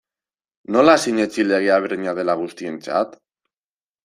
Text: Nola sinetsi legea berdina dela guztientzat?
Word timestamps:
Nola 0.75 0.95
sinetsi 1.03 1.45
legea 1.49 1.77
berdina 1.85 2.17
dela 2.21 2.37
guztientzat? 2.41 3.15